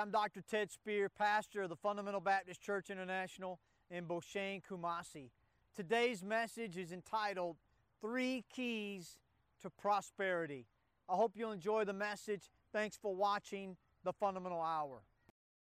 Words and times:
I'm 0.00 0.10
Dr. 0.10 0.40
Ted 0.40 0.70
Spear, 0.70 1.10
pastor 1.10 1.60
of 1.60 1.68
the 1.68 1.76
Fundamental 1.76 2.22
Baptist 2.22 2.62
Church 2.62 2.88
International 2.88 3.60
in 3.90 4.06
Boshane, 4.06 4.62
Kumasi. 4.64 5.28
Today's 5.76 6.22
message 6.22 6.78
is 6.78 6.90
entitled 6.90 7.58
Three 8.00 8.42
Keys 8.50 9.18
to 9.60 9.68
Prosperity. 9.68 10.64
I 11.06 11.16
hope 11.16 11.32
you'll 11.34 11.52
enjoy 11.52 11.84
the 11.84 11.92
message. 11.92 12.48
Thanks 12.72 12.96
for 12.96 13.14
watching 13.14 13.76
the 14.02 14.14
Fundamental 14.14 14.62
Hour. 14.62 15.02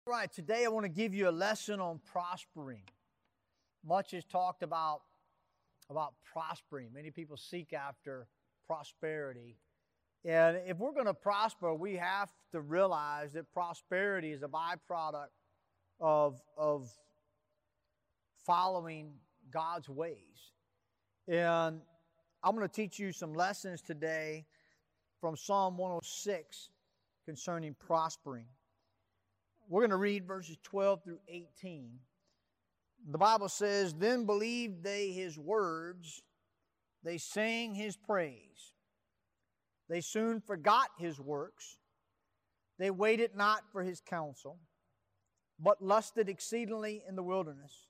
All 0.06 0.14
right, 0.14 0.30
today 0.30 0.66
I 0.66 0.68
want 0.68 0.84
to 0.84 0.90
give 0.90 1.14
you 1.14 1.30
a 1.30 1.32
lesson 1.32 1.80
on 1.80 2.02
prospering. 2.12 2.84
Much 3.86 4.14
is 4.14 4.26
talked 4.26 4.62
about 4.62 5.04
about 5.90 6.16
prospering. 6.34 6.90
Many 6.94 7.12
people 7.12 7.38
seek 7.38 7.72
after 7.72 8.28
prosperity. 8.68 9.56
And 10.28 10.60
if 10.68 10.78
we're 10.78 10.92
going 10.92 11.06
to 11.06 11.14
prosper, 11.14 11.74
we 11.74 11.96
have 11.96 12.30
to 12.52 12.60
realize 12.60 13.32
that 13.32 13.50
prosperity 13.54 14.34
is 14.34 14.44
a 14.44 14.50
byproduct 14.50 15.30
of, 16.02 16.42
of 16.58 16.92
following 18.46 19.14
God's 19.50 19.88
ways. 19.88 20.52
And 21.30 21.80
I'm 22.44 22.56
going 22.56 22.68
to 22.68 22.74
teach 22.74 23.00
you 23.00 23.14
some 23.14 23.34
lessons 23.34 23.82
today 23.82 24.46
from 25.22 25.38
Psalm 25.38 25.78
106 25.78 26.72
concerning 27.26 27.74
prospering. 27.80 28.48
We're 29.70 29.82
going 29.82 29.92
to 29.92 29.96
read 29.96 30.28
verses 30.28 30.58
12 30.64 31.06
through 31.06 31.20
18. 31.30 32.00
The 33.12 33.18
Bible 33.18 33.48
says, 33.48 33.94
Then 33.94 34.26
believed 34.26 34.84
they 34.84 35.12
his 35.12 35.40
words, 35.40 36.22
they 37.02 37.18
sang 37.18 37.76
his 37.76 37.96
praise. 37.96 38.74
They 39.90 40.02
soon 40.02 40.42
forgot 40.42 40.90
his 40.98 41.20
works. 41.20 41.78
They 42.78 42.92
waited 42.92 43.36
not 43.36 43.64
for 43.72 43.84
his 43.84 44.02
counsel, 44.02 44.60
but 45.60 45.82
lusted 45.82 46.30
exceedingly 46.30 47.04
in 47.08 47.16
the 47.16 47.24
wilderness 47.24 47.88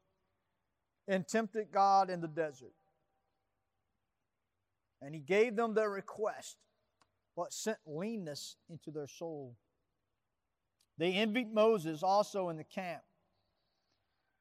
and 1.07 1.27
tempted 1.27 1.71
God 1.71 2.09
in 2.09 2.21
the 2.21 2.27
desert. 2.27 2.73
And 5.01 5.13
he 5.13 5.21
gave 5.21 5.55
them 5.55 5.73
their 5.73 5.89
request, 5.89 6.57
but 7.35 7.53
sent 7.53 7.77
leanness 7.85 8.55
into 8.69 8.91
their 8.91 9.07
soul. 9.07 9.55
They 10.97 11.13
envied 11.13 11.53
Moses 11.53 12.01
also 12.01 12.49
in 12.49 12.57
the 12.57 12.63
camp. 12.63 13.03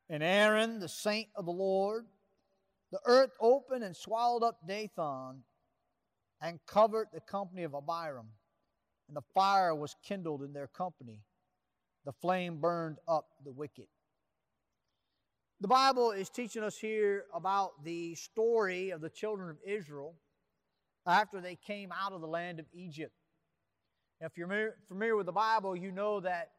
And 0.08 0.22
Aaron, 0.22 0.78
the 0.78 0.88
saint 0.88 1.28
of 1.34 1.44
the 1.46 1.52
Lord, 1.52 2.06
the 2.92 3.00
earth 3.04 3.32
opened 3.40 3.82
and 3.82 3.96
swallowed 3.96 4.44
up 4.44 4.60
Dathan 4.66 5.42
and 6.40 6.58
covered 6.66 7.08
the 7.12 7.20
company 7.20 7.62
of 7.62 7.74
Abiram. 7.74 8.28
And 9.08 9.16
the 9.16 9.22
fire 9.34 9.74
was 9.74 9.94
kindled 10.06 10.42
in 10.42 10.52
their 10.52 10.66
company. 10.66 11.20
The 12.04 12.12
flame 12.12 12.58
burned 12.60 12.98
up 13.08 13.26
the 13.44 13.52
wicked. 13.52 13.86
The 15.60 15.68
Bible 15.68 16.10
is 16.10 16.28
teaching 16.28 16.62
us 16.62 16.76
here 16.76 17.24
about 17.34 17.82
the 17.84 18.14
story 18.14 18.90
of 18.90 19.00
the 19.00 19.08
children 19.08 19.48
of 19.48 19.56
Israel 19.64 20.14
after 21.06 21.40
they 21.40 21.56
came 21.56 21.92
out 21.92 22.12
of 22.12 22.20
the 22.20 22.26
land 22.26 22.58
of 22.60 22.66
Egypt. 22.74 23.12
If 24.20 24.36
you're 24.36 24.74
familiar 24.88 25.16
with 25.16 25.26
the 25.26 25.32
Bible, 25.32 25.76
you 25.76 25.92
know 25.92 26.20
that 26.20 26.50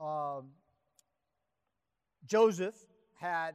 um, 0.00 0.50
Joseph 2.26 2.74
had 3.20 3.54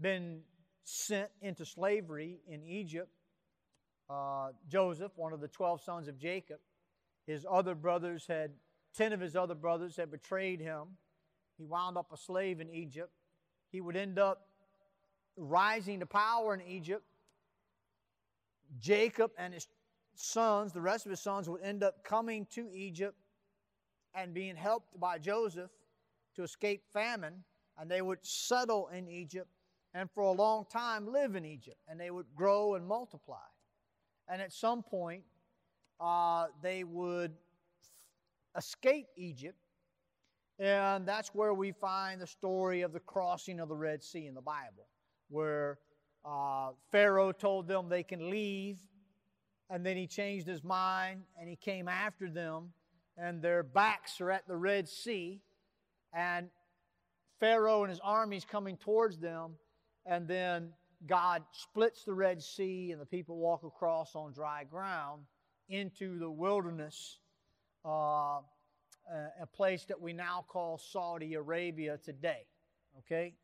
been 0.00 0.40
sent 0.84 1.30
into 1.40 1.64
slavery 1.64 2.40
in 2.48 2.64
Egypt 2.64 3.10
uh, 4.08 4.48
Joseph, 4.68 5.12
one 5.16 5.32
of 5.32 5.40
the 5.40 5.48
12 5.48 5.82
sons 5.82 6.08
of 6.08 6.18
Jacob. 6.18 6.58
His 7.26 7.46
other 7.50 7.74
brothers 7.74 8.26
had, 8.26 8.52
10 8.96 9.12
of 9.12 9.20
his 9.20 9.34
other 9.34 9.54
brothers 9.54 9.96
had 9.96 10.10
betrayed 10.10 10.60
him. 10.60 10.96
He 11.58 11.64
wound 11.64 11.96
up 11.96 12.12
a 12.12 12.16
slave 12.16 12.60
in 12.60 12.70
Egypt. 12.70 13.10
He 13.72 13.80
would 13.80 13.96
end 13.96 14.18
up 14.18 14.46
rising 15.36 16.00
to 16.00 16.06
power 16.06 16.54
in 16.54 16.62
Egypt. 16.62 17.04
Jacob 18.78 19.32
and 19.38 19.54
his 19.54 19.66
sons, 20.14 20.72
the 20.72 20.80
rest 20.80 21.06
of 21.06 21.10
his 21.10 21.20
sons, 21.20 21.48
would 21.48 21.62
end 21.62 21.82
up 21.82 22.04
coming 22.04 22.46
to 22.52 22.70
Egypt 22.72 23.16
and 24.14 24.32
being 24.32 24.56
helped 24.56 24.98
by 24.98 25.18
Joseph 25.18 25.70
to 26.36 26.42
escape 26.42 26.82
famine, 26.92 27.44
and 27.78 27.90
they 27.90 28.02
would 28.02 28.24
settle 28.24 28.88
in 28.88 29.08
Egypt 29.08 29.48
and 29.94 30.10
for 30.10 30.22
a 30.22 30.32
long 30.32 30.64
time 30.70 31.10
live 31.10 31.36
in 31.36 31.44
Egypt, 31.44 31.78
and 31.88 31.98
they 31.98 32.10
would 32.10 32.26
grow 32.34 32.74
and 32.74 32.86
multiply 32.86 33.38
and 34.28 34.42
at 34.42 34.52
some 34.52 34.82
point 34.82 35.22
uh, 36.00 36.46
they 36.62 36.84
would 36.84 37.32
escape 38.56 39.06
Egypt. 39.16 39.58
And 40.58 41.06
that's 41.06 41.34
where 41.34 41.52
we 41.52 41.72
find 41.72 42.20
the 42.20 42.26
story 42.26 42.80
of 42.80 42.92
the 42.92 43.00
crossing 43.00 43.60
of 43.60 43.68
the 43.68 43.76
Red 43.76 44.02
Sea 44.02 44.26
in 44.26 44.34
the 44.34 44.40
Bible, 44.40 44.86
where 45.28 45.78
uh, 46.24 46.70
Pharaoh 46.90 47.32
told 47.32 47.68
them 47.68 47.88
they 47.88 48.02
can 48.02 48.30
leave, 48.30 48.78
and 49.68 49.84
then 49.84 49.96
he 49.96 50.06
changed 50.06 50.46
his 50.46 50.64
mind 50.64 51.22
and 51.38 51.48
he 51.48 51.56
came 51.56 51.88
after 51.88 52.30
them, 52.30 52.72
and 53.18 53.42
their 53.42 53.62
backs 53.62 54.20
are 54.20 54.30
at 54.30 54.48
the 54.48 54.56
Red 54.56 54.88
Sea, 54.88 55.42
and 56.14 56.48
Pharaoh 57.38 57.82
and 57.82 57.90
his 57.90 58.00
armies 58.02 58.46
coming 58.46 58.78
towards 58.78 59.18
them, 59.18 59.56
and 60.06 60.26
then 60.26 60.70
God 61.04 61.42
splits 61.52 62.04
the 62.04 62.14
Red 62.14 62.42
Sea 62.42 62.92
and 62.92 63.00
the 63.00 63.06
people 63.06 63.36
walk 63.36 63.64
across 63.64 64.14
on 64.14 64.32
dry 64.32 64.64
ground 64.64 65.22
into 65.68 66.18
the 66.18 66.30
wilderness, 66.30 67.18
uh, 67.84 68.40
a 69.40 69.46
place 69.52 69.84
that 69.84 70.00
we 70.00 70.12
now 70.12 70.44
call 70.48 70.78
Saudi 70.78 71.34
Arabia 71.34 71.98
today. 72.02 72.46
Okay? 72.98 73.34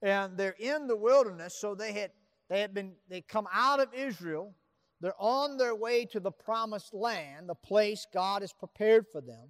And 0.00 0.36
they're 0.36 0.56
in 0.58 0.86
the 0.86 0.96
wilderness, 0.96 1.54
so 1.54 1.74
they 1.74 1.92
had 1.92 2.10
they 2.48 2.60
had 2.60 2.72
been 2.72 2.92
they 3.08 3.20
come 3.20 3.46
out 3.52 3.80
of 3.80 3.92
Israel. 3.92 4.54
They're 5.00 5.20
on 5.20 5.58
their 5.58 5.76
way 5.76 6.06
to 6.06 6.18
the 6.18 6.30
promised 6.30 6.92
land, 6.92 7.48
the 7.48 7.54
place 7.54 8.06
God 8.12 8.42
has 8.42 8.52
prepared 8.52 9.06
for 9.06 9.20
them. 9.20 9.48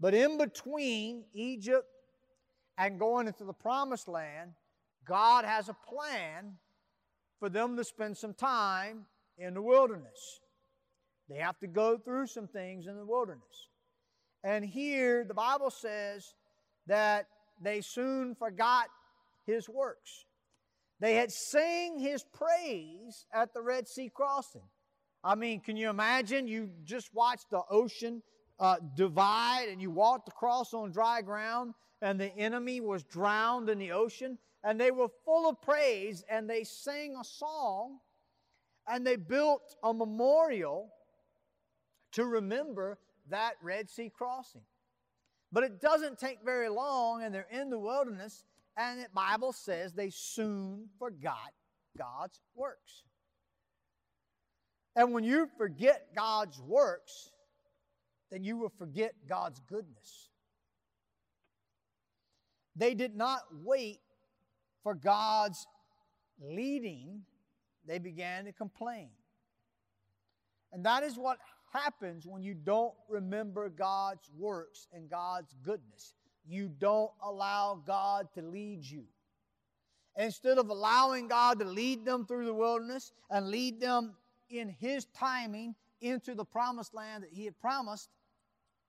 But 0.00 0.14
in 0.14 0.36
between 0.38 1.24
Egypt 1.32 1.86
and 2.76 2.98
going 2.98 3.28
into 3.28 3.44
the 3.44 3.52
promised 3.52 4.08
land, 4.08 4.52
God 5.08 5.44
has 5.44 5.68
a 5.68 5.76
plan 5.88 6.54
for 7.40 7.48
them 7.48 7.76
to 7.76 7.84
spend 7.84 8.16
some 8.16 8.34
time 8.34 9.06
in 9.38 9.54
the 9.54 9.62
wilderness. 9.62 10.40
They 11.28 11.38
have 11.38 11.58
to 11.60 11.66
go 11.66 11.98
through 11.98 12.26
some 12.26 12.46
things 12.46 12.86
in 12.86 12.96
the 12.96 13.04
wilderness. 13.04 13.68
And 14.44 14.64
here 14.64 15.24
the 15.24 15.34
Bible 15.34 15.70
says 15.70 16.34
that 16.86 17.26
they 17.60 17.80
soon 17.80 18.34
forgot 18.34 18.88
his 19.46 19.68
works. 19.68 20.24
They 21.00 21.14
had 21.14 21.30
sang 21.30 21.98
his 21.98 22.24
praise 22.24 23.26
at 23.32 23.54
the 23.54 23.62
Red 23.62 23.86
Sea 23.88 24.10
crossing. 24.12 24.62
I 25.22 25.34
mean, 25.34 25.60
can 25.60 25.76
you 25.76 25.90
imagine? 25.90 26.46
You 26.46 26.70
just 26.84 27.14
watched 27.14 27.50
the 27.50 27.62
ocean 27.70 28.22
uh, 28.58 28.76
divide 28.96 29.66
and 29.70 29.80
you 29.80 29.90
walked 29.90 30.28
across 30.28 30.74
on 30.74 30.90
dry 30.90 31.22
ground 31.22 31.74
and 32.02 32.20
the 32.20 32.34
enemy 32.36 32.80
was 32.80 33.04
drowned 33.04 33.68
in 33.68 33.78
the 33.78 33.92
ocean 33.92 34.38
and 34.64 34.80
they 34.80 34.90
were 34.90 35.08
full 35.24 35.48
of 35.48 35.60
praise 35.62 36.24
and 36.28 36.48
they 36.48 36.64
sang 36.64 37.16
a 37.20 37.24
song 37.24 37.98
and 38.86 39.06
they 39.06 39.16
built 39.16 39.76
a 39.82 39.92
memorial 39.92 40.90
to 42.12 42.24
remember 42.24 42.98
that 43.28 43.54
Red 43.62 43.88
Sea 43.88 44.10
crossing. 44.10 44.62
But 45.52 45.64
it 45.64 45.80
doesn't 45.80 46.18
take 46.18 46.38
very 46.44 46.68
long 46.68 47.22
and 47.22 47.34
they're 47.34 47.46
in 47.50 47.70
the 47.70 47.78
wilderness 47.78 48.44
and 48.76 49.00
the 49.00 49.08
Bible 49.12 49.52
says 49.52 49.92
they 49.92 50.10
soon 50.10 50.88
forgot 50.98 51.52
God's 51.96 52.40
works. 52.54 53.04
And 54.94 55.12
when 55.12 55.24
you 55.24 55.48
forget 55.56 56.08
God's 56.14 56.60
works, 56.60 57.30
then 58.30 58.44
you 58.44 58.56
will 58.56 58.72
forget 58.78 59.14
God's 59.28 59.60
goodness. 59.68 60.28
They 62.76 62.94
did 62.94 63.16
not 63.16 63.42
wait 63.64 64.00
for 64.82 64.94
God's 64.94 65.66
leading, 66.40 67.22
they 67.86 67.98
began 67.98 68.44
to 68.44 68.52
complain. 68.52 69.08
And 70.72 70.84
that 70.84 71.02
is 71.02 71.16
what 71.16 71.38
happens 71.72 72.26
when 72.26 72.42
you 72.42 72.54
don't 72.54 72.94
remember 73.08 73.68
God's 73.68 74.30
works 74.36 74.86
and 74.92 75.08
God's 75.08 75.54
goodness. 75.62 76.14
You 76.46 76.68
don't 76.68 77.10
allow 77.22 77.82
God 77.86 78.28
to 78.34 78.42
lead 78.42 78.84
you. 78.84 79.04
Instead 80.16 80.58
of 80.58 80.68
allowing 80.68 81.28
God 81.28 81.58
to 81.60 81.64
lead 81.64 82.04
them 82.04 82.26
through 82.26 82.46
the 82.46 82.54
wilderness 82.54 83.12
and 83.30 83.48
lead 83.48 83.80
them 83.80 84.14
in 84.50 84.68
His 84.68 85.06
timing 85.16 85.74
into 86.00 86.34
the 86.34 86.44
promised 86.44 86.94
land 86.94 87.22
that 87.22 87.30
He 87.32 87.44
had 87.44 87.58
promised, 87.60 88.08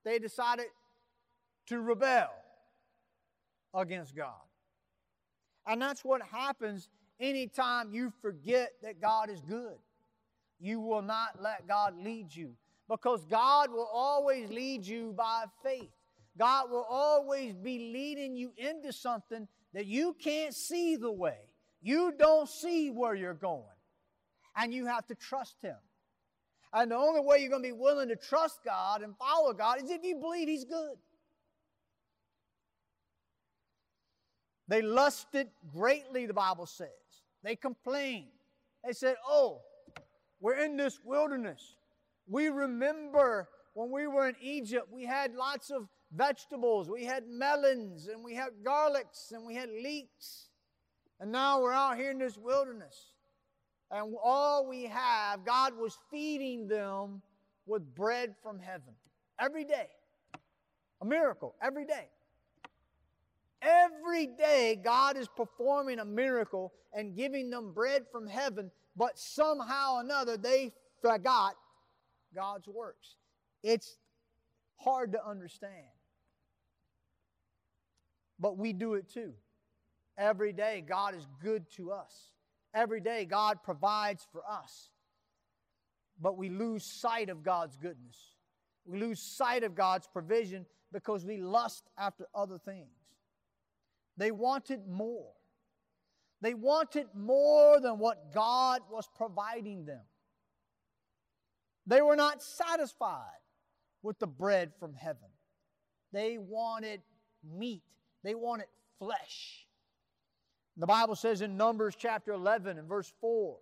they 0.04 0.20
decided 0.20 0.66
to 1.68 1.82
rebel 1.82 2.30
against 3.74 4.16
God. 4.16 4.49
And 5.70 5.80
that's 5.80 6.04
what 6.04 6.24
happens 6.24 6.90
anytime 7.20 7.92
you 7.94 8.12
forget 8.24 8.72
that 8.82 9.00
God 9.00 9.30
is 9.30 9.40
good. 9.42 9.78
You 10.60 10.82
will 10.82 11.04
not 11.04 11.42
let 11.42 11.68
God 11.68 11.94
lead 12.04 12.36
you 12.36 12.56
because 12.90 13.24
God 13.26 13.72
will 13.72 13.88
always 13.94 14.50
lead 14.50 14.86
you 14.86 15.14
by 15.16 15.44
faith. 15.64 15.92
God 16.38 16.72
will 16.72 16.88
always 16.90 17.54
be 17.54 17.92
leading 17.94 18.36
you 18.36 18.52
into 18.58 18.92
something 18.92 19.48
that 19.74 19.86
you 19.86 20.16
can't 20.20 20.56
see 20.56 20.96
the 20.96 21.12
way. 21.12 21.38
You 21.82 22.14
don't 22.18 22.50
see 22.50 22.90
where 22.90 23.14
you're 23.14 23.36
going. 23.36 23.64
And 24.56 24.74
you 24.74 24.88
have 24.88 25.06
to 25.08 25.16
trust 25.16 25.56
Him. 25.62 25.78
And 26.74 26.90
the 26.92 26.96
only 26.96 27.22
way 27.22 27.40
you're 27.40 27.50
going 27.52 27.64
to 27.64 27.70
be 27.70 27.74
willing 27.80 28.10
to 28.10 28.16
trust 28.16 28.60
God 28.66 29.04
and 29.04 29.16
follow 29.18 29.54
God 29.54 29.84
is 29.84 29.92
if 29.92 30.04
you 30.04 30.16
believe 30.16 30.48
He's 30.48 30.66
good. 30.66 30.98
They 34.70 34.84
lusted 34.84 35.50
greatly, 35.74 36.28
the 36.28 36.34
Bible 36.34 36.68
says. 36.68 36.90
They 37.44 37.56
complained. 37.56 38.28
They 38.86 38.94
said, 38.94 39.16
Oh, 39.28 39.62
we're 40.40 40.64
in 40.64 40.78
this 40.78 41.00
wilderness. 41.04 41.76
We 42.28 42.50
remember 42.50 43.50
when 43.74 43.90
we 43.90 44.06
were 44.06 44.30
in 44.30 44.36
Egypt, 44.40 44.88
we 44.92 45.06
had 45.06 45.34
lots 45.34 45.72
of 45.72 45.88
vegetables. 46.16 46.88
We 46.88 47.04
had 47.04 47.28
melons 47.28 48.08
and 48.08 48.24
we 48.24 48.36
had 48.36 48.50
garlics 48.64 49.32
and 49.32 49.44
we 49.44 49.56
had 49.56 49.70
leeks. 49.70 50.50
And 51.20 51.32
now 51.32 51.62
we're 51.62 51.74
out 51.74 51.98
here 51.98 52.12
in 52.12 52.20
this 52.20 52.38
wilderness. 52.38 53.14
And 53.90 54.14
all 54.24 54.68
we 54.68 54.84
have, 54.84 55.44
God 55.46 55.76
was 55.76 55.98
feeding 56.12 56.68
them 56.68 57.24
with 57.66 57.96
bread 57.96 58.36
from 58.44 58.60
heaven 58.60 58.94
every 59.40 59.64
day. 59.64 59.88
A 61.02 61.06
miracle 61.06 61.56
every 61.60 61.86
day. 61.86 62.10
Every 63.62 64.28
day, 64.28 64.80
God 64.82 65.18
is 65.18 65.28
performing 65.28 66.00
a 66.00 66.06
miracle 66.06 66.72
and 66.94 67.16
giving 67.16 67.50
them 67.50 67.74
bread 67.74 68.06
from 68.12 68.28
heaven, 68.28 68.72
but 68.96 69.20
somehow 69.20 69.96
or 69.96 70.02
another 70.02 70.38
they 70.38 70.74
forgot 71.02 71.56
God's 72.34 72.68
works. 72.68 73.16
It's 73.64 73.98
hard 74.78 75.12
to 75.12 75.26
understand. 75.26 75.74
But 78.40 78.58
we 78.58 78.72
do 78.72 78.94
it 78.94 79.10
too. 79.10 79.34
Every 80.18 80.54
day, 80.54 80.84
God 80.88 81.16
is 81.16 81.28
good 81.42 81.70
to 81.76 81.92
us. 81.92 82.32
Every 82.74 83.02
day, 83.02 83.26
God 83.26 83.64
provides 83.64 84.26
for 84.32 84.42
us. 84.50 84.90
But 86.22 86.38
we 86.38 86.50
lose 86.50 86.86
sight 86.86 87.30
of 87.30 87.44
God's 87.44 87.78
goodness. 87.78 88.18
We 88.86 89.00
lose 89.00 89.22
sight 89.22 89.64
of 89.64 89.76
God's 89.76 90.08
provision 90.08 90.66
because 90.92 91.26
we 91.26 91.38
lust 91.38 91.84
after 91.98 92.26
other 92.34 92.58
things. 92.58 92.99
They 94.20 94.32
wanted 94.32 94.86
more. 94.86 95.32
They 96.42 96.54
wanted 96.54 97.08
more 97.16 97.80
than 97.80 98.00
what 98.00 98.34
God 98.34 98.82
was 98.92 99.08
providing 99.16 99.86
them. 99.86 100.02
They 101.88 102.02
were 102.02 102.18
not 102.18 102.44
satisfied 102.44 103.24
with 104.04 104.20
the 104.20 104.28
bread 104.28 104.74
from 104.78 104.94
heaven. 104.94 105.30
They 106.12 106.38
wanted 106.38 107.02
meat, 107.44 107.84
they 108.24 108.36
wanted 108.36 108.68
flesh. 109.00 109.66
The 110.76 110.88
Bible 110.88 111.16
says 111.16 111.42
in 111.42 111.56
Numbers 111.56 111.96
chapter 111.98 112.34
11 112.34 112.78
and 112.78 112.90
verse 112.90 113.12
4 113.22 113.58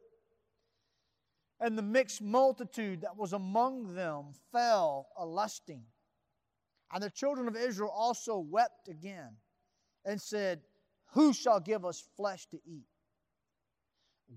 And 1.59 1.77
the 1.77 1.83
mixed 1.83 2.21
multitude 2.21 3.01
that 3.01 3.15
was 3.15 3.33
among 3.33 3.93
them 3.93 4.33
fell 4.51 5.09
a 5.17 5.25
lusting. 5.25 5.83
And 6.91 7.03
the 7.03 7.11
children 7.11 7.47
of 7.47 7.55
Israel 7.55 7.91
also 7.93 8.39
wept 8.39 8.87
again 8.87 9.35
and 10.07 10.19
said, 10.19 10.61
Who 11.13 11.33
shall 11.33 11.59
give 11.59 11.85
us 11.85 12.03
flesh 12.15 12.47
to 12.47 12.57
eat? 12.65 12.87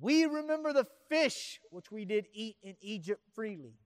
We 0.00 0.24
remember 0.26 0.72
the 0.72 0.86
fish 1.08 1.60
which 1.70 1.90
we 1.90 2.04
did 2.04 2.26
eat 2.32 2.56
in 2.62 2.76
Egypt 2.80 3.22
freely, 3.34 3.78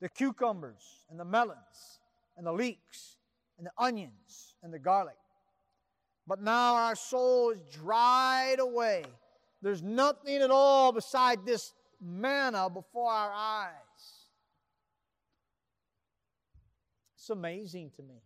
the 0.00 0.08
cucumbers 0.08 1.06
and 1.10 1.18
the 1.18 1.24
melons 1.24 2.00
and 2.36 2.46
the 2.46 2.52
leeks 2.52 3.16
and 3.58 3.66
the 3.66 3.72
onions 3.76 4.54
and 4.62 4.72
the 4.72 4.78
garlic. 4.78 5.16
But 6.26 6.40
now 6.40 6.74
our 6.74 6.94
soul 6.94 7.50
is 7.50 7.60
dried 7.72 8.60
away. 8.60 9.04
There's 9.60 9.82
nothing 9.82 10.36
at 10.36 10.50
all 10.50 10.92
beside 10.92 11.44
this 11.44 11.72
manna 12.00 12.70
before 12.70 13.10
our 13.10 13.32
eyes. 13.32 13.70
It's 17.16 17.30
amazing 17.30 17.90
to 17.96 18.02
me. 18.02 18.22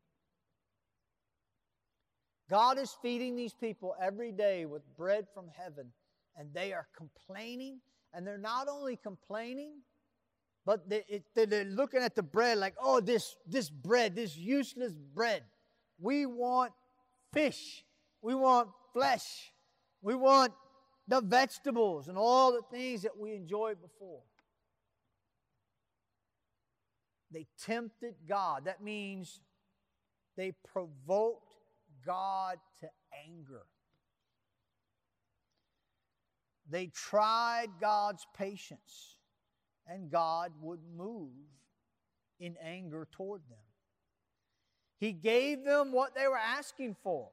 God 2.48 2.78
is 2.78 2.96
feeding 3.02 3.34
these 3.34 3.54
people 3.54 3.94
every 4.00 4.32
day 4.32 4.66
with 4.66 4.82
bread 4.96 5.26
from 5.34 5.46
heaven, 5.56 5.92
and 6.36 6.52
they 6.54 6.72
are 6.72 6.86
complaining. 6.96 7.80
And 8.14 8.26
they're 8.26 8.38
not 8.38 8.68
only 8.68 8.96
complaining, 8.96 9.72
but 10.64 10.88
they, 10.88 11.22
they're 11.34 11.64
looking 11.64 12.00
at 12.00 12.14
the 12.14 12.22
bread 12.22 12.58
like, 12.58 12.74
oh, 12.80 13.00
this, 13.00 13.36
this 13.46 13.68
bread, 13.68 14.16
this 14.16 14.36
useless 14.36 14.92
bread. 15.14 15.42
We 15.98 16.26
want 16.26 16.72
fish. 17.32 17.84
We 18.22 18.34
want 18.34 18.68
flesh. 18.92 19.52
We 20.02 20.14
want 20.14 20.52
the 21.08 21.20
vegetables 21.20 22.08
and 22.08 22.16
all 22.16 22.52
the 22.52 22.62
things 22.70 23.02
that 23.02 23.16
we 23.16 23.34
enjoyed 23.34 23.80
before. 23.80 24.22
They 27.30 27.46
tempted 27.64 28.14
God. 28.28 28.64
That 28.64 28.82
means 28.82 29.40
they 30.36 30.52
provoked 30.72 31.45
God 32.06 32.58
to 32.80 32.88
anger. 33.26 33.62
They 36.68 36.86
tried 36.86 37.68
God's 37.80 38.26
patience, 38.36 39.16
and 39.86 40.10
God 40.10 40.52
would 40.60 40.80
move 40.96 41.30
in 42.40 42.56
anger 42.62 43.06
toward 43.12 43.42
them. 43.48 43.58
He 44.98 45.12
gave 45.12 45.64
them 45.64 45.92
what 45.92 46.14
they 46.14 46.26
were 46.26 46.38
asking 46.38 46.96
for, 47.02 47.28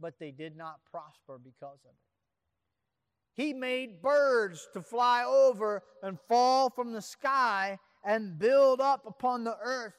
but 0.00 0.18
they 0.18 0.30
did 0.32 0.56
not 0.56 0.80
prosper 0.90 1.38
because 1.42 1.78
of 1.84 1.90
it. 1.90 3.42
He 3.42 3.52
made 3.52 4.02
birds 4.02 4.66
to 4.72 4.82
fly 4.82 5.24
over 5.24 5.84
and 6.02 6.18
fall 6.28 6.70
from 6.70 6.92
the 6.92 7.02
sky 7.02 7.78
and 8.04 8.38
build 8.38 8.80
up 8.80 9.04
upon 9.06 9.44
the 9.44 9.56
earth 9.62 9.94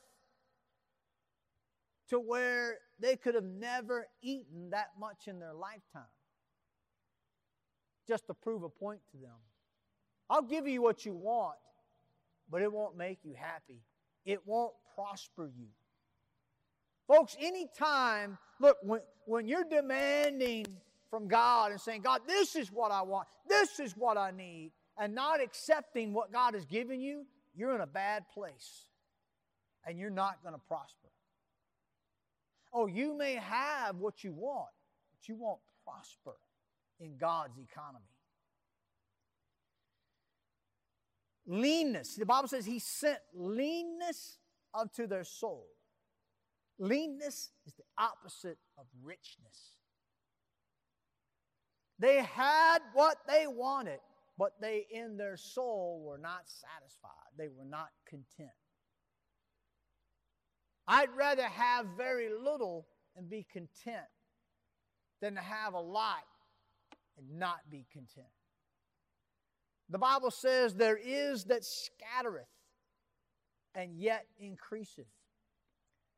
to 2.10 2.20
where 2.20 2.80
they 3.00 3.16
could 3.16 3.36
have 3.36 3.44
never 3.44 4.08
eaten 4.22 4.70
that 4.72 4.90
much 5.00 5.28
in 5.28 5.40
their 5.40 5.54
lifetime 5.54 6.04
just 8.08 8.28
to 8.28 8.34
prove 8.34 8.64
a 8.64 8.70
point 8.70 9.00
to 9.12 9.18
them. 9.18 9.36
I'll 10.30 10.42
give 10.42 10.68
you 10.68 10.82
what 10.82 11.06
you 11.06 11.14
want, 11.14 11.58
but 12.50 12.62
it 12.62 12.72
won't 12.72 12.98
make 12.98 13.20
you 13.24 13.34
happy. 13.38 13.82
It 14.26 14.46
won't 14.46 14.74
prosper 14.96 15.50
you. 15.58 15.68
Folks, 17.08 17.36
anytime, 17.40 18.38
look, 18.60 18.78
when, 18.84 19.02
when 19.26 19.48
you're 19.48 19.64
demanding 19.64 20.66
from 21.10 21.28
God 21.28 21.72
and 21.72 21.82
saying, 21.82 22.02
God, 22.02 22.22
this 22.28 22.56
is 22.56 22.72
what 22.72 22.92
I 22.92 23.02
want, 23.02 23.28
this 23.48 23.80
is 23.80 23.96
what 23.98 24.18
I 24.18 24.32
need, 24.32 24.72
and 24.98 25.16
not 25.16 25.42
accepting 25.42 26.14
what 26.14 26.32
God 26.32 26.54
has 26.54 26.66
given 26.66 27.00
you, 27.00 27.26
you're 27.56 27.74
in 27.74 27.82
a 27.82 27.88
bad 27.88 28.26
place 28.34 28.86
and 29.88 29.98
you're 29.98 30.10
not 30.12 30.44
going 30.44 30.54
to 30.54 30.62
prosper. 30.68 30.99
Oh, 32.74 32.88
you 32.88 33.18
may 33.18 33.36
have 33.36 33.96
what 33.96 34.24
you 34.24 34.34
want, 34.34 34.70
but 35.12 35.28
you 35.28 35.36
won't 35.36 35.60
prosper 35.84 36.36
in 37.00 37.18
God's 37.18 37.58
economy. 37.58 38.06
Leanness. 41.48 42.16
The 42.16 42.26
Bible 42.26 42.48
says 42.48 42.66
He 42.66 42.80
sent 42.80 43.20
leanness 43.34 44.38
unto 44.74 45.08
their 45.08 45.24
soul. 45.24 45.66
Leanness 46.78 47.50
is 47.66 47.74
the 47.74 47.84
opposite 47.98 48.60
of 48.78 48.86
richness. 49.04 49.78
They 51.98 52.24
had 52.24 52.80
what 52.94 53.18
they 53.28 53.46
wanted, 53.48 54.00
but 54.38 54.54
they 54.62 54.86
in 54.90 55.18
their 55.18 55.36
soul 55.36 56.02
were 56.06 56.18
not 56.18 56.44
satisfied. 56.46 57.10
They 57.38 57.50
were 57.50 57.66
not 57.66 57.90
content. 58.08 58.52
I'd 60.92 61.16
rather 61.16 61.44
have 61.44 61.86
very 61.96 62.30
little 62.30 62.88
and 63.16 63.30
be 63.30 63.46
content 63.54 64.08
than 65.22 65.36
to 65.36 65.42
have 65.42 65.76
a 65.76 65.80
lot 65.80 66.26
and 67.16 67.38
not 67.38 67.60
be 67.70 67.86
content. 67.94 68.26
The 69.92 70.00
Bible 70.00 70.32
says, 70.32 70.74
There 70.74 70.98
is 70.98 71.46
that 71.46 71.64
scattereth 71.64 72.48
and 73.76 74.00
yet 74.00 74.26
increaseth, 74.40 75.06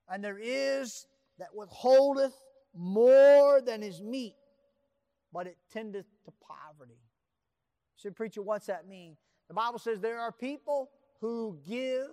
and 0.08 0.24
there 0.24 0.40
is 0.42 1.06
that 1.38 1.54
withholdeth 1.54 2.34
more 2.74 3.60
than 3.60 3.84
is 3.84 4.02
meet, 4.02 4.36
but 5.34 5.48
it 5.48 5.58
tendeth 5.74 6.06
to 6.24 6.32
poverty. 6.48 7.02
Say, 7.98 8.10
Preacher, 8.12 8.42
what's 8.42 8.68
that 8.68 8.88
mean? 8.88 9.18
The 9.50 9.54
Bible 9.54 9.80
says 9.80 10.00
there 10.00 10.22
are 10.22 10.32
people 10.32 10.92
who 11.20 11.60
give 11.68 12.08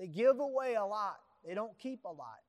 they 0.00 0.06
give 0.06 0.40
away 0.40 0.74
a 0.74 0.84
lot, 0.84 1.20
they 1.46 1.54
don't 1.54 1.78
keep 1.78 2.04
a 2.06 2.08
lot, 2.08 2.40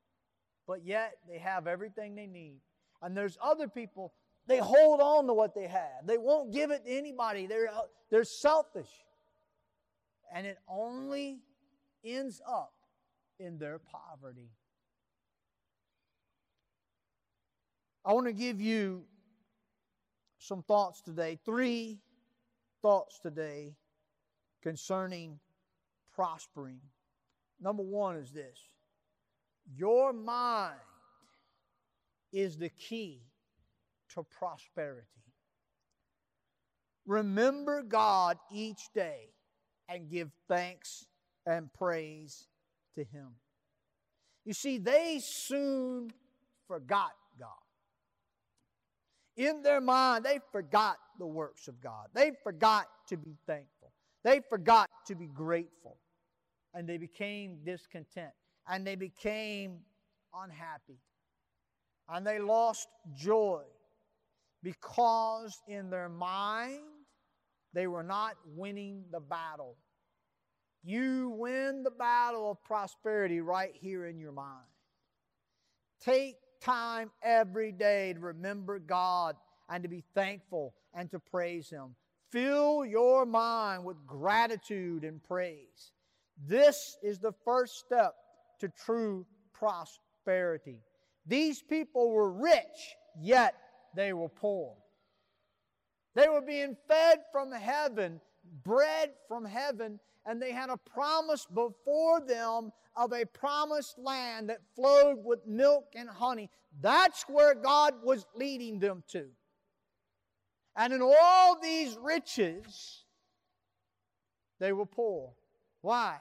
but 0.66 0.86
yet 0.86 1.18
they 1.28 1.38
have 1.38 1.66
everything 1.66 2.14
they 2.14 2.26
need. 2.26 2.60
And 3.02 3.14
there's 3.14 3.36
other 3.42 3.68
people, 3.68 4.14
they 4.46 4.56
hold 4.56 5.02
on 5.02 5.26
to 5.26 5.34
what 5.34 5.54
they 5.54 5.66
have, 5.66 6.06
they 6.06 6.16
won't 6.16 6.50
give 6.50 6.70
it 6.70 6.86
to 6.86 6.90
anybody. 6.90 7.46
They're, 7.46 7.68
uh, 7.68 7.82
they're 8.10 8.24
selfish. 8.24 8.88
And 10.34 10.46
it 10.46 10.58
only 10.66 11.40
ends 12.02 12.40
up 12.48 12.72
in 13.38 13.58
their 13.58 13.78
poverty. 13.78 14.48
I 18.02 18.14
want 18.14 18.26
to 18.26 18.32
give 18.32 18.62
you 18.62 19.04
some 20.38 20.62
thoughts 20.62 21.02
today, 21.02 21.38
three 21.44 22.00
thoughts 22.80 23.18
today 23.18 23.74
concerning 24.62 25.38
prospering. 26.14 26.80
Number 27.62 27.82
one 27.82 28.16
is 28.16 28.32
this 28.32 28.58
your 29.76 30.12
mind 30.12 30.74
is 32.32 32.56
the 32.56 32.70
key 32.70 33.22
to 34.14 34.24
prosperity. 34.24 35.06
Remember 37.06 37.82
God 37.82 38.38
each 38.52 38.92
day 38.94 39.28
and 39.88 40.10
give 40.10 40.30
thanks 40.48 41.06
and 41.46 41.72
praise 41.72 42.48
to 42.94 43.04
Him. 43.04 43.28
You 44.44 44.52
see, 44.52 44.78
they 44.78 45.20
soon 45.20 46.10
forgot 46.66 47.12
God. 47.38 47.48
In 49.36 49.62
their 49.62 49.80
mind, 49.80 50.24
they 50.24 50.40
forgot 50.50 50.96
the 51.18 51.26
works 51.26 51.68
of 51.68 51.80
God. 51.80 52.08
They 52.14 52.32
forgot 52.42 52.86
to 53.08 53.16
be 53.16 53.36
thankful. 53.46 53.92
They 54.24 54.40
forgot 54.48 54.90
to 55.06 55.14
be 55.14 55.26
grateful. 55.26 55.96
And 56.74 56.88
they 56.88 56.96
became 56.96 57.58
discontent. 57.64 58.32
And 58.68 58.86
they 58.86 58.94
became 58.94 59.80
unhappy. 60.34 60.98
And 62.08 62.26
they 62.26 62.38
lost 62.38 62.88
joy 63.14 63.62
because 64.62 65.60
in 65.66 65.90
their 65.90 66.08
mind 66.08 66.80
they 67.74 67.86
were 67.86 68.02
not 68.02 68.34
winning 68.54 69.04
the 69.10 69.20
battle. 69.20 69.76
You 70.84 71.30
win 71.36 71.82
the 71.82 71.90
battle 71.90 72.50
of 72.50 72.62
prosperity 72.64 73.40
right 73.40 73.72
here 73.74 74.06
in 74.06 74.18
your 74.18 74.32
mind. 74.32 74.66
Take 76.00 76.36
time 76.60 77.10
every 77.22 77.72
day 77.72 78.12
to 78.14 78.20
remember 78.20 78.78
God 78.78 79.36
and 79.68 79.82
to 79.82 79.88
be 79.88 80.02
thankful 80.14 80.74
and 80.92 81.10
to 81.10 81.18
praise 81.18 81.70
Him. 81.70 81.94
Fill 82.30 82.84
your 82.84 83.26
mind 83.26 83.84
with 83.84 84.04
gratitude 84.06 85.04
and 85.04 85.22
praise. 85.22 85.92
This 86.46 86.96
is 87.02 87.18
the 87.18 87.32
first 87.44 87.78
step 87.78 88.14
to 88.60 88.68
true 88.68 89.26
prosperity. 89.52 90.80
These 91.26 91.62
people 91.62 92.10
were 92.10 92.32
rich, 92.32 92.96
yet 93.20 93.54
they 93.94 94.12
were 94.12 94.28
poor. 94.28 94.74
They 96.14 96.28
were 96.28 96.42
being 96.42 96.76
fed 96.88 97.20
from 97.30 97.52
heaven, 97.52 98.20
bread 98.64 99.12
from 99.28 99.44
heaven, 99.44 100.00
and 100.26 100.40
they 100.40 100.52
had 100.52 100.68
a 100.68 100.76
promise 100.76 101.46
before 101.46 102.20
them 102.20 102.72
of 102.96 103.12
a 103.12 103.24
promised 103.24 103.98
land 103.98 104.50
that 104.50 104.60
flowed 104.74 105.18
with 105.24 105.46
milk 105.46 105.86
and 105.94 106.08
honey. 106.08 106.50
That's 106.80 107.24
where 107.28 107.54
God 107.54 107.94
was 108.02 108.26
leading 108.34 108.78
them 108.78 109.02
to. 109.08 109.26
And 110.76 110.92
in 110.92 111.02
all 111.02 111.58
these 111.60 111.96
riches, 112.00 113.04
they 114.58 114.72
were 114.72 114.86
poor. 114.86 115.32
Why? 115.80 116.18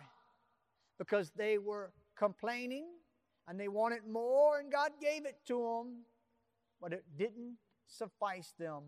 Because 1.02 1.32
they 1.36 1.58
were 1.58 1.92
complaining 2.16 2.86
and 3.48 3.60
they 3.60 3.68
wanted 3.68 4.06
more, 4.08 4.60
and 4.60 4.72
God 4.72 4.92
gave 5.02 5.26
it 5.26 5.36
to 5.48 5.56
them, 5.56 6.02
but 6.80 6.94
it 6.94 7.04
didn't 7.18 7.56
suffice 7.88 8.54
them. 8.60 8.84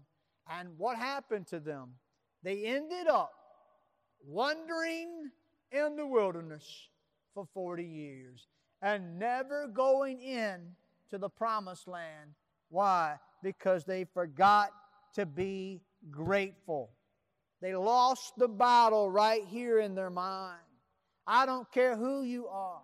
And 0.48 0.70
what 0.78 0.96
happened 0.96 1.48
to 1.48 1.60
them? 1.60 1.94
They 2.44 2.66
ended 2.66 3.08
up 3.08 3.34
wandering 4.24 5.32
in 5.72 5.96
the 5.96 6.06
wilderness 6.06 6.90
for 7.34 7.48
40 7.52 7.84
years 7.84 8.48
and 8.84 9.18
never 9.18 9.66
going 9.66 10.22
in 10.22 10.76
to 11.10 11.18
the 11.18 11.30
promised 11.30 11.88
land. 11.88 12.36
Why? 12.70 13.16
Because 13.42 13.86
they 13.86 14.04
forgot 14.04 14.70
to 15.16 15.26
be 15.26 15.82
grateful. 16.12 16.92
They 17.60 17.76
lost 17.76 18.34
the 18.38 18.48
battle 18.48 19.10
right 19.10 19.44
here 19.48 19.80
in 19.80 19.96
their 19.96 20.12
mind. 20.12 20.60
I 21.26 21.46
don't 21.46 21.72
care 21.72 21.96
who 21.96 22.24
you 22.24 22.48
are. 22.48 22.82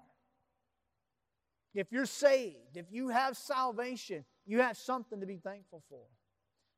If 1.74 1.92
you're 1.92 2.06
saved, 2.06 2.76
if 2.76 2.86
you 2.92 3.10
have 3.10 3.38
salvation, 3.38 4.26
you 4.46 4.60
have 4.60 4.78
something 4.78 5.20
to 5.20 5.26
be 5.26 5.38
thankful 5.38 5.84
for. 5.90 6.02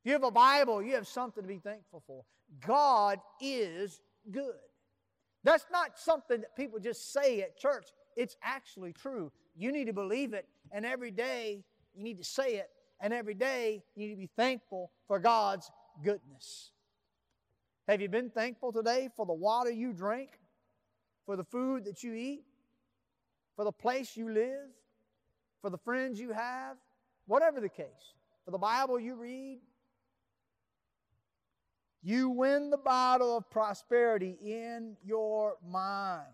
If 0.04 0.10
you 0.10 0.14
have 0.14 0.24
a 0.24 0.32
Bible, 0.32 0.82
you 0.82 0.96
have 0.96 1.08
something 1.08 1.44
to 1.44 1.48
be 1.48 1.60
thankful 1.60 2.04
for. 2.06 2.24
God 2.66 3.20
is 3.40 4.02
good. 4.30 4.56
That's 5.44 5.66
not 5.72 5.98
something 5.98 6.42
that 6.42 6.56
people 6.56 6.80
just 6.80 7.14
say 7.14 7.42
at 7.42 7.58
church. 7.58 7.88
It's 8.18 8.36
actually 8.44 8.94
true. 8.94 9.32
You 9.56 9.72
need 9.72 9.86
to 9.86 9.94
believe 9.94 10.34
it, 10.34 10.48
and 10.72 10.86
every 10.86 11.12
day 11.12 11.64
you 11.94 12.04
need 12.04 12.18
to 12.18 12.24
say 12.24 12.56
it, 12.56 12.70
and 13.00 13.14
every 13.14 13.34
day 13.34 13.84
you 13.96 14.08
need 14.08 14.16
to 14.16 14.20
be 14.20 14.30
thankful 14.36 14.92
for 15.08 15.20
God's 15.20 15.72
goodness. 16.04 16.72
Have 17.88 18.02
you 18.02 18.10
been 18.10 18.30
thankful 18.30 18.72
today 18.72 19.10
for 19.16 19.26
the 19.26 19.34
water 19.34 19.72
you 19.72 19.94
drink, 19.94 20.30
for 21.26 21.36
the 21.36 21.44
food 21.44 21.86
that 21.86 22.04
you 22.04 22.14
eat, 22.14 22.44
for 23.56 23.66
the 23.66 23.72
place 23.72 24.16
you 24.18 24.30
live, 24.30 24.70
for 25.62 25.70
the 25.70 25.78
friends 25.78 26.20
you 26.20 26.32
have, 26.32 26.78
whatever 27.28 27.60
the 27.60 27.70
case, 27.70 28.16
for 28.46 28.52
the 28.52 28.58
Bible 28.58 29.00
you 29.00 29.16
read? 29.16 29.60
You 32.04 32.30
win 32.30 32.72
the 32.72 32.78
battle 32.78 33.38
of 33.38 33.50
prosperity 33.50 34.36
in 34.44 34.98
your 35.04 35.58
mind. 35.68 36.26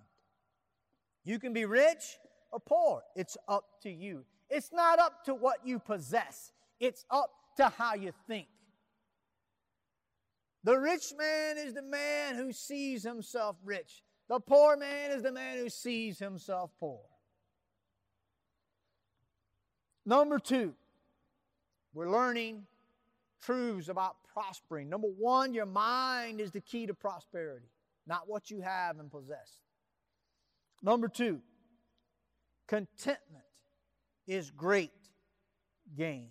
You 1.26 1.40
can 1.40 1.52
be 1.52 1.66
rich 1.66 2.18
or 2.52 2.60
poor. 2.62 3.02
It's 3.16 3.36
up 3.50 3.66
to 3.84 3.90
you. 3.90 4.24
It's 4.50 4.72
not 4.72 4.98
up 4.98 5.26
to 5.26 5.36
what 5.36 5.58
you 5.66 5.80
possess, 5.80 6.54
it's 6.80 7.04
up 7.12 7.32
to 7.58 7.68
how 7.70 7.96
you 7.96 8.14
think. 8.28 8.48
The 10.64 10.78
rich 10.78 11.14
man 11.18 11.58
is 11.58 11.74
the 11.74 11.82
man 11.82 12.36
who 12.36 12.52
sees 12.52 13.04
himself 13.04 13.56
rich. 13.64 14.04
The 14.30 14.40
poor 14.40 14.76
man 14.76 15.12
is 15.12 15.24
the 15.24 15.32
man 15.32 15.58
who 15.58 15.70
sees 15.70 16.20
himself 16.20 16.72
poor. 16.80 17.00
Number 20.06 20.40
two, 20.40 20.74
we're 21.94 22.10
learning 22.10 22.66
truths 23.42 23.90
about 23.90 24.18
prospering. 24.34 24.90
Number 24.90 25.08
one, 25.08 25.54
your 25.54 25.66
mind 25.66 26.42
is 26.42 26.52
the 26.52 26.62
key 26.62 26.86
to 26.88 26.94
prosperity, 26.94 27.68
not 28.06 28.28
what 28.28 28.52
you 28.52 28.62
have 28.62 29.00
and 29.00 29.10
possess. 29.10 29.62
Number 30.82 31.08
two, 31.08 31.42
contentment 32.68 33.46
is 34.28 34.52
great 34.52 34.92
gain. 35.98 36.30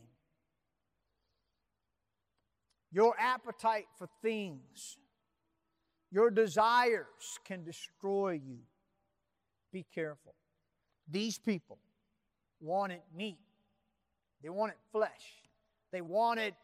Your 2.92 3.14
appetite 3.18 3.86
for 3.98 4.08
things, 4.22 4.96
your 6.10 6.30
desires 6.30 7.38
can 7.44 7.64
destroy 7.64 8.32
you. 8.32 8.58
Be 9.72 9.84
careful. 9.94 10.34
These 11.08 11.38
people 11.38 11.78
wanted 12.60 13.00
meat, 13.14 13.38
they 14.42 14.48
wanted 14.48 14.76
flesh, 14.92 15.42
they 15.92 16.00
wanted 16.00 16.54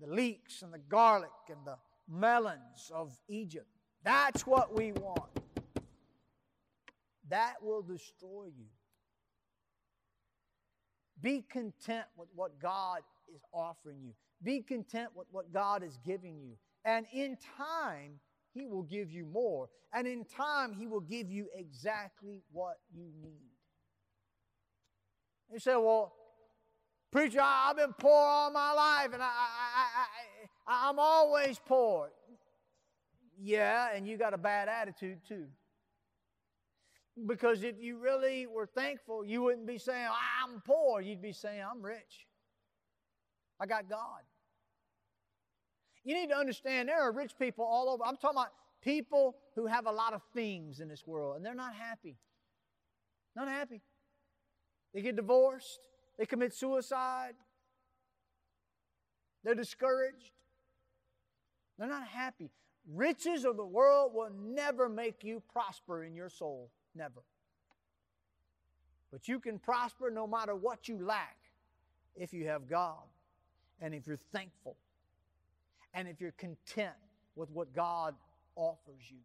the 0.00 0.06
leeks 0.06 0.62
and 0.62 0.72
the 0.72 0.78
garlic 0.78 1.30
and 1.48 1.58
the 1.64 1.76
melons 2.08 2.90
of 2.92 3.16
Egypt. 3.28 3.66
That's 4.02 4.46
what 4.46 4.76
we 4.76 4.92
want. 4.92 5.30
That 7.30 7.54
will 7.62 7.82
destroy 7.82 8.46
you. 8.46 8.66
Be 11.22 11.42
content 11.48 12.04
with 12.16 12.28
what 12.34 12.60
God 12.60 13.00
is 13.34 13.40
offering 13.52 13.98
you. 14.02 14.12
Be 14.42 14.60
content 14.60 15.08
with 15.14 15.26
what 15.30 15.52
God 15.52 15.82
is 15.82 15.98
giving 16.04 16.38
you. 16.38 16.52
And 16.84 17.06
in 17.14 17.38
time, 17.56 18.20
He 18.54 18.66
will 18.66 18.84
give 18.84 19.10
you 19.10 19.26
more. 19.26 19.68
And 19.92 20.06
in 20.06 20.24
time, 20.24 20.72
He 20.72 20.86
will 20.86 21.00
give 21.00 21.28
you 21.28 21.48
exactly 21.54 22.42
what 22.52 22.78
you 22.94 23.10
need. 23.20 23.50
You 25.52 25.58
say, 25.58 25.76
well, 25.76 26.14
Preacher, 27.10 27.40
I've 27.42 27.76
been 27.76 27.92
poor 27.92 28.10
all 28.10 28.50
my 28.50 28.72
life 28.72 29.12
and 29.12 29.22
I, 29.22 29.26
I, 29.26 30.06
I, 30.66 30.88
I'm 30.88 30.98
always 30.98 31.60
poor. 31.64 32.10
Yeah, 33.40 33.90
and 33.94 34.06
you 34.06 34.16
got 34.16 34.34
a 34.34 34.38
bad 34.38 34.68
attitude 34.68 35.18
too. 35.28 35.46
Because 37.26 37.62
if 37.62 37.76
you 37.78 37.98
really 37.98 38.46
were 38.46 38.66
thankful, 38.66 39.24
you 39.24 39.42
wouldn't 39.42 39.66
be 39.66 39.78
saying, 39.78 40.08
I'm 40.42 40.60
poor. 40.62 41.00
You'd 41.00 41.22
be 41.22 41.32
saying, 41.32 41.62
I'm 41.62 41.80
rich. 41.80 42.26
I 43.60 43.66
got 43.66 43.88
God. 43.88 44.22
You 46.04 46.14
need 46.14 46.28
to 46.28 46.36
understand 46.36 46.88
there 46.88 47.00
are 47.00 47.12
rich 47.12 47.32
people 47.38 47.64
all 47.64 47.88
over. 47.88 48.04
I'm 48.04 48.16
talking 48.16 48.38
about 48.38 48.52
people 48.82 49.36
who 49.54 49.66
have 49.66 49.86
a 49.86 49.90
lot 49.90 50.12
of 50.12 50.22
things 50.34 50.80
in 50.80 50.88
this 50.88 51.06
world 51.06 51.36
and 51.36 51.44
they're 51.44 51.54
not 51.54 51.74
happy. 51.74 52.16
Not 53.34 53.48
happy. 53.48 53.80
They 54.92 55.00
get 55.00 55.16
divorced. 55.16 55.80
They 56.18 56.26
commit 56.26 56.54
suicide. 56.54 57.34
They're 59.42 59.54
discouraged. 59.54 60.32
They're 61.78 61.88
not 61.88 62.06
happy. 62.06 62.50
Riches 62.92 63.44
of 63.44 63.56
the 63.56 63.64
world 63.64 64.12
will 64.14 64.30
never 64.30 64.88
make 64.88 65.24
you 65.24 65.42
prosper 65.52 66.04
in 66.04 66.14
your 66.14 66.28
soul. 66.28 66.70
Never. 66.94 67.22
But 69.10 69.26
you 69.26 69.40
can 69.40 69.58
prosper 69.58 70.10
no 70.10 70.26
matter 70.26 70.54
what 70.54 70.88
you 70.88 70.98
lack 71.04 71.36
if 72.14 72.32
you 72.32 72.46
have 72.46 72.68
God. 72.68 73.02
and 73.80 73.94
if 73.94 74.06
you're 74.06 74.16
thankful, 74.16 74.76
and 75.94 76.08
if 76.08 76.20
you're 76.20 76.32
content 76.32 76.94
with 77.36 77.50
what 77.50 77.72
God 77.72 78.14
offers 78.56 79.02
you. 79.08 79.18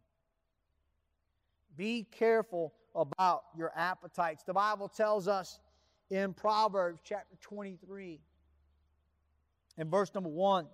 Be 1.76 2.06
careful 2.10 2.72
about 2.94 3.42
your 3.56 3.72
appetites. 3.76 4.42
The 4.44 4.52
Bible 4.52 4.88
tells 4.88 5.28
us 5.28 5.58
in 6.10 6.32
Proverbs 6.32 7.00
chapter 7.04 7.36
23, 7.40 8.20
in 9.78 9.90
verse 9.90 10.12
number 10.14 10.30
1, 10.30 10.66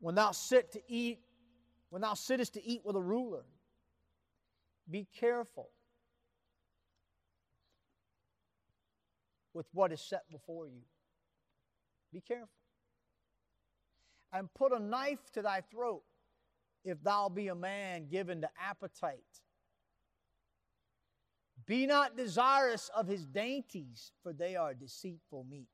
when 0.00 0.14
thou 0.14 0.32
sit 0.32 0.72
to 0.72 0.80
eat, 0.88 1.20
when 1.90 2.02
thou 2.02 2.14
sittest 2.14 2.54
to 2.54 2.64
eat 2.64 2.80
with 2.84 2.96
a 2.96 3.02
ruler, 3.02 3.44
be 4.90 5.06
careful 5.18 5.70
with 9.52 9.66
what 9.72 9.92
is 9.92 10.00
set 10.00 10.24
before 10.30 10.66
you. 10.66 10.82
Be 12.12 12.20
careful. 12.20 12.48
And 14.34 14.52
put 14.52 14.72
a 14.72 14.80
knife 14.80 15.30
to 15.34 15.42
thy 15.42 15.62
throat 15.70 16.02
if 16.84 17.02
thou 17.02 17.28
be 17.28 17.48
a 17.48 17.54
man 17.54 18.08
given 18.10 18.40
to 18.40 18.50
appetite. 18.60 19.20
Be 21.66 21.86
not 21.86 22.16
desirous 22.16 22.90
of 22.94 23.06
his 23.06 23.24
dainties, 23.24 24.12
for 24.22 24.32
they 24.32 24.56
are 24.56 24.74
deceitful 24.74 25.46
meat. 25.48 25.68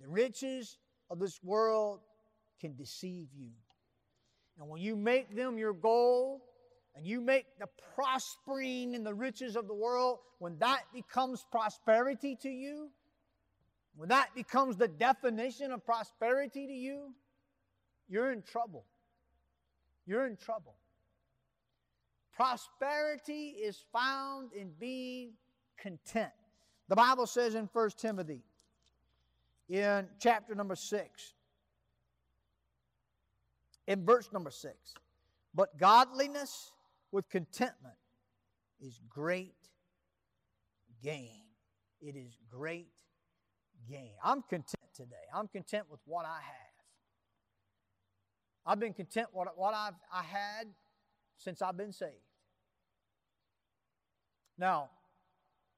The 0.00 0.08
riches 0.08 0.78
of 1.10 1.18
this 1.18 1.42
world 1.42 2.00
can 2.60 2.76
deceive 2.76 3.28
you. 3.34 3.50
And 4.60 4.68
when 4.68 4.80
you 4.80 4.94
make 4.94 5.34
them 5.34 5.58
your 5.58 5.72
goal, 5.72 6.44
and 6.94 7.06
you 7.06 7.20
make 7.20 7.46
the 7.58 7.68
prospering 7.94 8.94
in 8.94 9.04
the 9.04 9.14
riches 9.14 9.56
of 9.56 9.68
the 9.68 9.74
world, 9.74 10.18
when 10.38 10.58
that 10.58 10.82
becomes 10.92 11.44
prosperity 11.50 12.36
to 12.42 12.48
you, 12.48 12.90
when 13.94 14.08
that 14.08 14.34
becomes 14.34 14.76
the 14.76 14.88
definition 14.88 15.72
of 15.72 15.84
prosperity 15.84 16.66
to 16.66 16.72
you, 16.72 17.14
you're 18.08 18.32
in 18.32 18.42
trouble. 18.42 18.84
You're 20.06 20.26
in 20.26 20.36
trouble. 20.36 20.74
Prosperity 22.34 23.56
is 23.62 23.84
found 23.92 24.52
in 24.52 24.70
being 24.78 25.32
content. 25.76 26.32
The 26.88 26.96
Bible 26.96 27.26
says 27.26 27.54
in 27.54 27.68
1 27.72 27.90
Timothy, 27.98 28.42
in 29.68 30.06
chapter 30.20 30.54
number 30.54 30.76
6, 30.76 31.34
in 33.86 34.04
verse 34.04 34.30
number 34.32 34.50
6, 34.50 34.94
but 35.54 35.76
godliness 35.78 36.72
with 37.10 37.28
contentment 37.28 37.96
is 38.80 39.00
great 39.08 39.56
gain. 41.02 41.42
It 42.00 42.14
is 42.16 42.36
great 42.48 42.92
gain. 43.88 44.12
I'm 44.22 44.42
content 44.42 44.94
today. 44.94 45.16
I'm 45.34 45.48
content 45.48 45.86
with 45.90 46.00
what 46.06 46.24
I 46.24 46.38
have. 46.40 46.67
I've 48.68 48.78
been 48.78 48.92
content 48.92 49.28
with 49.32 49.48
what 49.56 49.72
I've 49.72 49.94
I 50.12 50.22
had 50.22 50.66
since 51.38 51.62
I've 51.62 51.78
been 51.78 51.92
saved. 51.92 52.12
Now, 54.58 54.90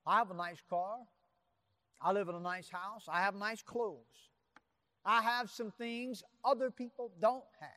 I 0.05 0.19
have 0.19 0.33
a 0.33 0.35
nice 0.35 0.61
car. 0.69 0.97
I 2.03 2.11
live 2.11 2.29
in 2.29 2.35
a 2.35 2.41
nice 2.41 2.69
house. 2.69 3.05
I 3.09 3.21
have 3.21 3.37
nice 3.37 3.63
clothes. 3.63 4.31
I 5.05 5.23
have 5.23 5.51
some 5.51 5.71
things 5.71 6.25
other 6.45 6.73
people 6.73 7.13
don't 7.21 7.45
have. 7.61 7.71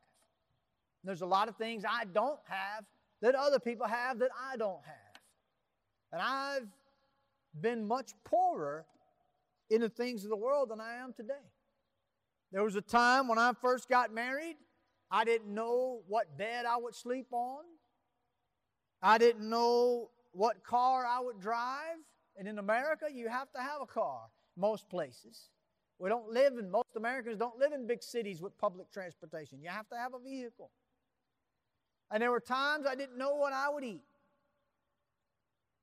There's 1.03 1.21
a 1.21 1.27
lot 1.27 1.47
of 1.47 1.57
things 1.57 1.83
I 1.87 2.05
don't 2.05 2.39
have 2.45 2.85
that 3.21 3.35
other 3.35 3.59
people 3.59 3.85
have 3.85 4.17
that 4.17 4.31
I 4.51 4.57
don't 4.57 4.81
have. 4.83 5.21
And 6.11 6.21
I've 6.21 6.67
been 7.61 7.87
much 7.87 8.13
poorer 8.23 8.85
in 9.69 9.81
the 9.81 9.89
things 9.89 10.23
of 10.23 10.31
the 10.31 10.35
world 10.35 10.69
than 10.69 10.81
I 10.81 10.95
am 10.95 11.13
today. 11.13 11.33
There 12.51 12.63
was 12.63 12.75
a 12.75 12.81
time 12.81 13.27
when 13.27 13.37
I 13.37 13.51
first 13.61 13.87
got 13.87 14.11
married, 14.11 14.55
I 15.13 15.25
didn't 15.25 15.53
know 15.53 16.01
what 16.07 16.39
bed 16.39 16.65
I 16.65 16.75
would 16.75 16.95
sleep 16.95 17.27
on. 17.31 17.63
I 18.99 19.19
didn't 19.19 19.47
know 19.47 20.09
what 20.31 20.63
car 20.63 21.05
I 21.05 21.19
would 21.19 21.39
drive. 21.39 21.97
And 22.35 22.47
in 22.47 22.57
America, 22.57 23.05
you 23.13 23.29
have 23.29 23.51
to 23.51 23.61
have 23.61 23.79
a 23.79 23.85
car, 23.85 24.21
most 24.57 24.89
places. 24.89 25.49
We 25.99 26.09
don't 26.09 26.31
live 26.31 26.57
in, 26.57 26.71
most 26.71 26.95
Americans 26.95 27.37
don't 27.37 27.59
live 27.59 27.73
in 27.73 27.85
big 27.85 28.01
cities 28.01 28.41
with 28.41 28.57
public 28.57 28.91
transportation. 28.91 29.61
You 29.61 29.69
have 29.69 29.87
to 29.89 29.95
have 29.95 30.15
a 30.15 30.19
vehicle. 30.19 30.71
And 32.09 32.19
there 32.19 32.31
were 32.31 32.39
times 32.39 32.87
I 32.87 32.95
didn't 32.95 33.19
know 33.19 33.35
what 33.35 33.53
I 33.53 33.69
would 33.69 33.83
eat. 33.83 34.01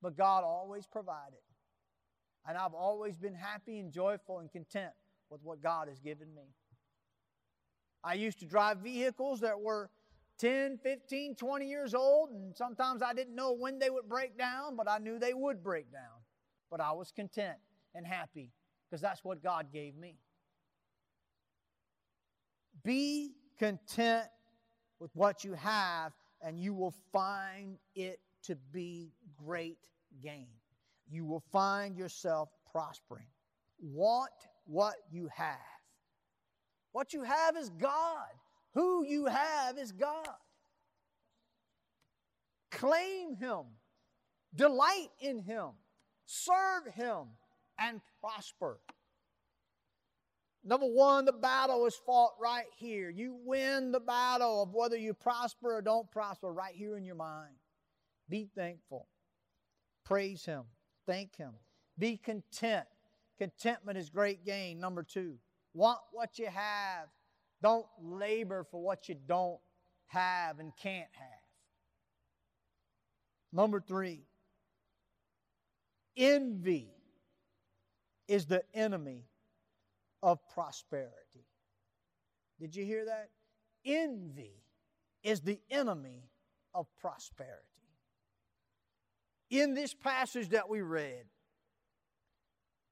But 0.02 0.16
God 0.16 0.42
always 0.42 0.88
provided. 0.88 1.38
And 2.48 2.58
I've 2.58 2.74
always 2.74 3.16
been 3.16 3.34
happy 3.34 3.78
and 3.78 3.92
joyful 3.92 4.40
and 4.40 4.50
content 4.50 4.92
with 5.30 5.40
what 5.44 5.62
God 5.62 5.86
has 5.86 6.00
given 6.00 6.34
me. 6.34 6.48
I 8.02 8.14
used 8.14 8.40
to 8.40 8.46
drive 8.46 8.78
vehicles 8.78 9.40
that 9.40 9.60
were 9.60 9.90
10, 10.38 10.78
15, 10.82 11.34
20 11.34 11.66
years 11.66 11.94
old, 11.94 12.30
and 12.30 12.56
sometimes 12.56 13.02
I 13.02 13.12
didn't 13.12 13.34
know 13.34 13.52
when 13.52 13.78
they 13.78 13.90
would 13.90 14.08
break 14.08 14.38
down, 14.38 14.74
but 14.76 14.88
I 14.88 14.98
knew 14.98 15.18
they 15.18 15.34
would 15.34 15.62
break 15.62 15.92
down. 15.92 16.24
But 16.70 16.80
I 16.80 16.92
was 16.92 17.12
content 17.12 17.58
and 17.94 18.06
happy 18.06 18.52
because 18.88 19.02
that's 19.02 19.22
what 19.22 19.42
God 19.42 19.66
gave 19.72 19.96
me. 19.96 20.16
Be 22.82 23.34
content 23.58 24.26
with 24.98 25.10
what 25.14 25.44
you 25.44 25.52
have, 25.54 26.12
and 26.40 26.58
you 26.58 26.72
will 26.72 26.94
find 27.12 27.76
it 27.94 28.20
to 28.44 28.56
be 28.72 29.12
great 29.36 29.88
gain. 30.22 30.48
You 31.10 31.26
will 31.26 31.42
find 31.52 31.96
yourself 31.96 32.48
prospering. 32.72 33.26
Want 33.78 34.30
what 34.66 34.94
you 35.10 35.28
have. 35.34 35.56
What 36.92 37.12
you 37.12 37.22
have 37.22 37.56
is 37.56 37.70
God. 37.70 38.28
Who 38.74 39.04
you 39.04 39.26
have 39.26 39.78
is 39.78 39.92
God. 39.92 40.26
Claim 42.70 43.34
Him, 43.34 43.64
delight 44.54 45.10
in 45.20 45.40
Him, 45.40 45.70
serve 46.24 46.86
Him, 46.94 47.26
and 47.78 48.00
prosper. 48.20 48.78
Number 50.62 50.86
one, 50.86 51.24
the 51.24 51.32
battle 51.32 51.86
is 51.86 51.94
fought 51.94 52.32
right 52.40 52.66
here. 52.76 53.08
You 53.08 53.38
win 53.44 53.92
the 53.92 54.00
battle 54.00 54.62
of 54.62 54.74
whether 54.74 54.96
you 54.96 55.14
prosper 55.14 55.76
or 55.76 55.82
don't 55.82 56.10
prosper 56.10 56.52
right 56.52 56.74
here 56.74 56.96
in 56.96 57.04
your 57.04 57.14
mind. 57.14 57.54
Be 58.28 58.48
thankful. 58.54 59.08
Praise 60.04 60.44
Him. 60.44 60.64
Thank 61.06 61.36
Him. 61.36 61.52
Be 61.98 62.18
content. 62.18 62.86
Contentment 63.38 63.96
is 63.96 64.10
great 64.10 64.44
gain. 64.44 64.78
Number 64.78 65.02
two, 65.02 65.36
want 65.74 65.98
what 66.12 66.38
you 66.38 66.46
have. 66.46 67.08
Don't 67.62 67.86
labor 68.00 68.66
for 68.70 68.82
what 68.82 69.08
you 69.08 69.16
don't 69.26 69.60
have 70.08 70.58
and 70.58 70.72
can't 70.82 71.10
have. 71.12 71.28
Number 73.52 73.80
three, 73.80 74.22
envy 76.16 76.90
is 78.28 78.46
the 78.46 78.62
enemy 78.72 79.26
of 80.22 80.38
prosperity. 80.54 81.46
Did 82.60 82.76
you 82.76 82.84
hear 82.84 83.06
that? 83.06 83.30
Envy 83.84 84.62
is 85.22 85.40
the 85.40 85.58
enemy 85.70 86.30
of 86.74 86.86
prosperity. 87.00 87.56
In 89.50 89.74
this 89.74 89.94
passage 89.94 90.50
that 90.50 90.68
we 90.68 90.80
read, 90.80 91.24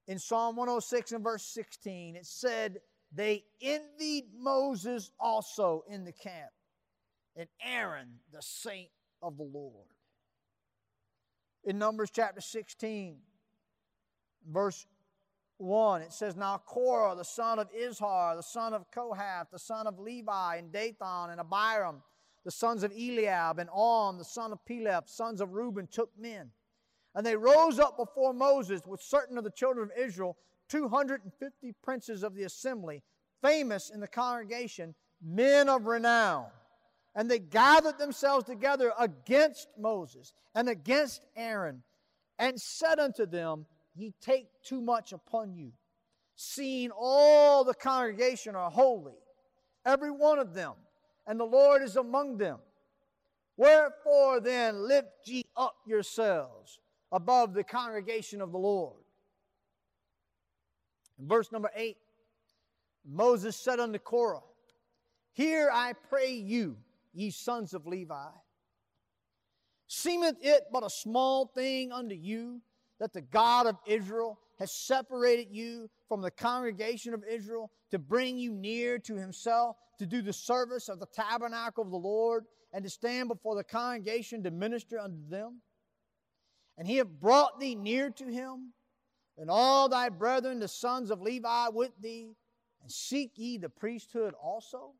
in 0.09 0.17
Psalm 0.17 0.55
106 0.55 1.11
and 1.11 1.23
verse 1.23 1.43
16, 1.43 2.15
it 2.15 2.25
said, 2.25 2.79
They 3.13 3.43
envied 3.61 4.25
Moses 4.35 5.11
also 5.19 5.83
in 5.87 6.03
the 6.03 6.11
camp, 6.11 6.49
and 7.35 7.47
Aaron, 7.63 8.15
the 8.33 8.41
saint 8.41 8.89
of 9.21 9.37
the 9.37 9.43
Lord. 9.43 9.85
In 11.63 11.77
Numbers 11.77 12.09
chapter 12.11 12.41
16, 12.41 13.17
verse 14.51 14.87
1, 15.59 16.01
it 16.01 16.11
says, 16.11 16.35
Now 16.35 16.59
Korah, 16.65 17.13
the 17.15 17.23
son 17.23 17.59
of 17.59 17.71
Izhar, 17.71 18.35
the 18.35 18.41
son 18.41 18.73
of 18.73 18.89
Kohath, 18.89 19.51
the 19.51 19.59
son 19.59 19.85
of 19.85 19.99
Levi, 19.99 20.55
and 20.55 20.71
Dathan, 20.71 21.29
and 21.29 21.39
Abiram, 21.39 22.01
the 22.43 22.51
sons 22.51 22.81
of 22.81 22.91
Eliab, 22.93 23.59
and 23.59 23.69
On, 23.71 24.17
the 24.17 24.25
son 24.25 24.53
of 24.53 24.65
Peleth, 24.65 25.07
sons 25.07 25.39
of 25.39 25.53
Reuben, 25.53 25.85
took 25.85 26.09
men. 26.17 26.49
And 27.15 27.25
they 27.25 27.35
rose 27.35 27.79
up 27.79 27.97
before 27.97 28.33
Moses 28.33 28.81
with 28.85 29.01
certain 29.01 29.37
of 29.37 29.43
the 29.43 29.51
children 29.51 29.89
of 29.91 29.97
Israel, 29.97 30.37
250 30.69 31.73
princes 31.83 32.23
of 32.23 32.35
the 32.35 32.43
assembly, 32.43 33.01
famous 33.41 33.89
in 33.89 33.99
the 33.99 34.07
congregation, 34.07 34.93
men 35.21 35.69
of 35.69 35.87
renown. 35.87 36.45
And 37.15 37.29
they 37.29 37.39
gathered 37.39 37.97
themselves 37.97 38.45
together 38.45 38.93
against 38.99 39.67
Moses 39.77 40.33
and 40.53 40.69
against 40.69 41.25
Aaron, 41.35 41.83
and 42.37 42.59
said 42.59 42.99
unto 42.99 43.25
them, 43.25 43.65
ye 43.95 44.13
take 44.21 44.47
too 44.63 44.79
much 44.79 45.11
upon 45.11 45.53
you, 45.53 45.71
seeing 46.35 46.91
all 46.91 47.63
the 47.63 47.73
congregation 47.73 48.55
are 48.55 48.69
holy, 48.69 49.17
every 49.85 50.11
one 50.11 50.39
of 50.39 50.53
them, 50.53 50.73
and 51.27 51.39
the 51.39 51.45
Lord 51.45 51.81
is 51.81 51.95
among 51.95 52.37
them. 52.37 52.59
Wherefore 53.57 54.39
then 54.39 54.87
lift 54.87 55.09
ye 55.25 55.43
up 55.57 55.75
yourselves 55.85 56.79
above 57.11 57.53
the 57.53 57.63
congregation 57.63 58.41
of 58.41 58.51
the 58.51 58.57
Lord. 58.57 59.01
In 61.19 61.27
verse 61.27 61.51
number 61.51 61.71
8, 61.75 61.97
Moses 63.05 63.55
said 63.55 63.79
unto 63.79 63.99
Korah, 63.99 64.41
Hear 65.33 65.69
I 65.71 65.93
pray 66.09 66.33
you, 66.33 66.77
ye 67.13 67.31
sons 67.31 67.73
of 67.73 67.85
Levi. 67.85 68.29
Seemeth 69.87 70.37
it 70.41 70.65
but 70.71 70.85
a 70.85 70.89
small 70.89 71.47
thing 71.47 71.91
unto 71.91 72.15
you 72.15 72.61
that 72.99 73.13
the 73.13 73.21
God 73.21 73.65
of 73.65 73.77
Israel 73.87 74.39
has 74.59 74.71
separated 74.71 75.47
you 75.51 75.89
from 76.07 76.21
the 76.21 76.31
congregation 76.31 77.13
of 77.13 77.23
Israel 77.23 77.71
to 77.91 77.97
bring 77.97 78.37
you 78.37 78.53
near 78.53 78.99
to 78.99 79.15
himself 79.15 79.77
to 79.97 80.05
do 80.05 80.21
the 80.21 80.33
service 80.33 80.89
of 80.89 80.99
the 80.99 81.07
tabernacle 81.07 81.83
of 81.83 81.91
the 81.91 81.97
Lord 81.97 82.45
and 82.73 82.83
to 82.83 82.89
stand 82.89 83.29
before 83.29 83.55
the 83.55 83.63
congregation 83.63 84.43
to 84.43 84.51
minister 84.51 84.99
unto 84.99 85.27
them? 85.29 85.61
And 86.79 86.87
he 86.87 86.95
hath 86.95 87.09
brought 87.09 87.59
thee 87.59 87.75
near 87.75 88.09
to 88.09 88.25
him, 88.25 88.71
and 89.37 89.51
all 89.51 89.89
thy 89.89 90.07
brethren, 90.07 90.59
the 90.59 90.69
sons 90.69 91.11
of 91.11 91.21
Levi, 91.21 91.67
with 91.73 91.91
thee, 91.99 92.37
and 92.81 92.89
seek 92.89 93.33
ye 93.35 93.57
the 93.57 93.67
priesthood 93.67 94.33
also? 94.41 94.93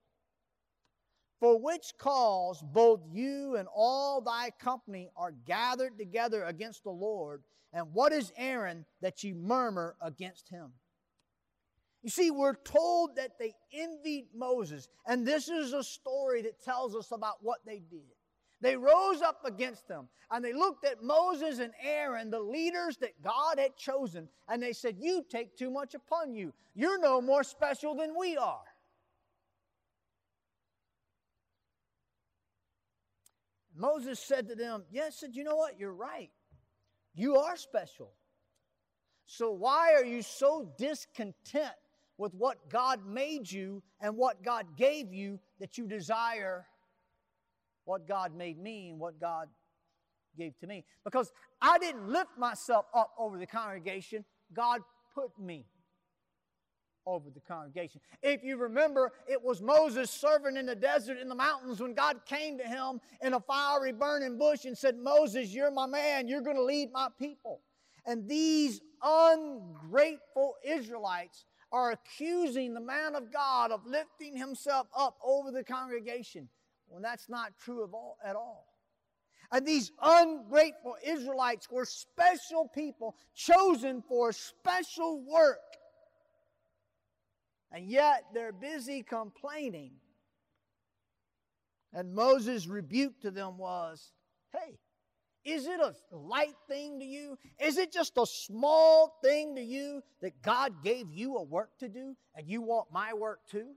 For 1.40 1.58
which 1.58 1.94
cause 1.98 2.62
both 2.62 3.00
you 3.10 3.56
and 3.56 3.70
all 3.74 4.20
thy 4.20 4.52
company 4.60 5.10
are 5.16 5.32
gathered 5.32 5.98
together 5.98 6.44
against 6.44 6.84
the 6.84 6.90
Lord, 6.90 7.44
and 7.72 7.94
what 7.94 8.12
is 8.12 8.34
Aaron 8.36 8.86
that 9.00 9.24
ye 9.24 9.32
murmur 9.32 9.96
against 10.02 10.50
him? 10.50 10.74
You 12.02 12.10
see, 12.10 12.30
we're 12.30 12.56
told 12.56 13.16
that 13.16 13.40
they 13.40 13.54
envied 13.72 14.28
Moses, 14.36 14.90
and 15.06 15.26
this 15.26 15.48
is 15.48 15.72
a 15.72 15.84
story 15.84 16.42
that 16.42 16.62
tells 16.62 16.94
us 16.94 17.14
about 17.14 17.36
what 17.42 17.60
they 17.66 17.80
did. 17.80 18.19
They 18.62 18.76
rose 18.76 19.22
up 19.22 19.46
against 19.46 19.88
them, 19.88 20.10
and 20.32 20.44
they 20.44 20.54
looked 20.54 20.86
at 20.86 21.02
Moses 21.02 21.60
and 21.60 21.72
Aaron, 21.82 22.30
the 22.30 22.42
leaders 22.42 22.98
that 22.98 23.22
God 23.24 23.58
had 23.58 23.78
chosen, 23.78 24.28
and 24.50 24.62
they 24.62 24.74
said, 24.74 24.98
You 25.00 25.24
take 25.30 25.58
too 25.58 25.72
much 25.72 25.94
upon 25.94 26.34
you. 26.34 26.54
You're 26.76 27.00
no 27.00 27.22
more 27.22 27.44
special 27.44 27.96
than 27.96 28.18
we 28.18 28.36
are. 28.36 28.60
Moses 33.76 34.20
said 34.20 34.50
to 34.50 34.56
them, 34.56 34.84
Yes, 34.92 35.18
said, 35.18 35.36
you 35.36 35.46
know 35.46 35.56
what? 35.56 35.80
You're 35.80 35.94
right. 35.94 36.30
You 37.16 37.38
are 37.38 37.56
special. 37.56 38.12
So 39.26 39.52
why 39.52 39.94
are 39.94 40.04
you 40.04 40.22
so 40.22 40.70
discontent 40.78 41.74
with 42.18 42.34
what 42.34 42.70
God 42.70 43.06
made 43.06 43.50
you 43.50 43.82
and 44.02 44.18
what 44.18 44.44
God 44.44 44.76
gave 44.76 45.14
you 45.14 45.40
that 45.60 45.78
you 45.78 45.88
desire 45.88 46.66
what 47.90 48.08
God 48.08 48.36
made 48.36 48.60
me 48.60 48.92
and 48.92 49.00
what 49.00 49.20
God 49.20 49.48
gave 50.38 50.56
to 50.60 50.68
me. 50.68 50.86
Because 51.04 51.32
I 51.60 51.80
didn't 51.80 52.08
lift 52.08 52.38
myself 52.38 52.86
up 52.94 53.10
over 53.18 53.40
the 53.40 53.48
congregation, 53.48 54.24
God 54.54 54.82
put 55.16 55.32
me 55.40 55.66
over 57.08 57.32
the 57.32 57.40
congregation. 57.40 58.00
If 58.22 58.44
you 58.44 58.58
remember, 58.58 59.12
it 59.28 59.44
was 59.44 59.60
Moses 59.60 60.12
serving 60.12 60.56
in 60.56 60.68
the 60.68 60.76
desert 60.76 61.18
in 61.18 61.28
the 61.28 61.34
mountains 61.34 61.82
when 61.82 61.96
God 61.96 62.18
came 62.28 62.60
to 62.60 62.64
him 62.64 63.02
in 63.24 63.34
a 63.34 63.40
fiery 63.40 63.92
burning 63.92 64.38
bush 64.38 64.66
and 64.66 64.78
said, 64.78 64.96
Moses, 64.96 65.50
you're 65.50 65.72
my 65.72 65.88
man, 65.88 66.28
you're 66.28 66.42
going 66.42 66.58
to 66.58 66.64
lead 66.64 66.92
my 66.94 67.08
people. 67.18 67.62
And 68.06 68.30
these 68.30 68.82
ungrateful 69.02 70.58
Israelites 70.64 71.44
are 71.72 71.92
accusing 71.92 72.76
the 72.76 72.82
man 72.82 73.16
of 73.16 73.34
God 73.34 73.72
of 73.72 73.88
lifting 73.88 74.38
himself 74.38 74.86
up 74.96 75.18
over 75.24 75.52
the 75.52 75.64
congregation 75.64 76.50
when 76.90 77.02
that's 77.02 77.30
not 77.30 77.54
true 77.64 77.84
of 77.84 77.94
all, 77.94 78.18
at 78.24 78.36
all. 78.36 78.66
And 79.52 79.66
these 79.66 79.92
ungrateful 80.02 80.96
Israelites 81.04 81.70
were 81.72 81.86
special 81.86 82.68
people 82.68 83.16
chosen 83.34 84.04
for 84.08 84.32
special 84.32 85.24
work. 85.26 85.58
And 87.72 87.90
yet 87.90 88.26
they're 88.34 88.52
busy 88.52 89.02
complaining. 89.04 89.94
And 91.94 92.14
Moses' 92.14 92.68
rebuke 92.68 93.22
to 93.22 93.32
them 93.32 93.58
was 93.58 94.12
hey, 94.52 94.78
is 95.46 95.68
it 95.68 95.80
a 95.80 95.94
light 96.12 96.56
thing 96.68 97.00
to 97.00 97.06
you? 97.06 97.38
Is 97.60 97.78
it 97.78 97.92
just 97.92 98.18
a 98.18 98.26
small 98.26 99.20
thing 99.24 99.56
to 99.56 99.62
you 99.62 100.02
that 100.22 100.42
God 100.42 100.84
gave 100.84 101.12
you 101.12 101.38
a 101.38 101.44
work 101.44 101.70
to 101.80 101.88
do 101.88 102.16
and 102.36 102.48
you 102.48 102.62
want 102.62 102.92
my 102.92 103.14
work 103.14 103.40
too? 103.50 103.70